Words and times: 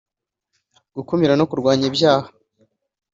gukumira 0.95 1.33
no 1.39 1.47
kurwanya 1.49 1.85
ibyaha 1.89 2.27